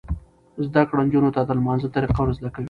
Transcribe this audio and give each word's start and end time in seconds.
زده 0.65 0.81
کړه 0.89 1.01
نجونو 1.07 1.29
ته 1.35 1.41
د 1.45 1.51
لمانځه 1.59 1.87
طریقه 1.95 2.19
ور 2.21 2.29
زده 2.37 2.49
کوي. 2.53 2.59